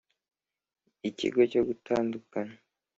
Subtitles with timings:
[1.09, 2.53] ikigo cyo gutandukana